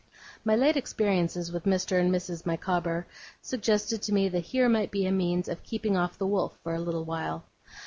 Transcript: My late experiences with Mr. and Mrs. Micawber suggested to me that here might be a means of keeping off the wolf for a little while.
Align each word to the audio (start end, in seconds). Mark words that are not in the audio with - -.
My 0.43 0.55
late 0.55 0.77
experiences 0.77 1.51
with 1.51 1.65
Mr. 1.65 1.99
and 1.99 2.11
Mrs. 2.11 2.43
Micawber 2.43 3.05
suggested 3.39 4.01
to 4.01 4.11
me 4.11 4.29
that 4.29 4.45
here 4.45 4.67
might 4.67 4.89
be 4.89 5.05
a 5.05 5.11
means 5.11 5.47
of 5.47 5.61
keeping 5.61 5.95
off 5.95 6.17
the 6.17 6.25
wolf 6.25 6.57
for 6.63 6.73
a 6.73 6.79
little 6.81 7.03
while. 7.05 7.43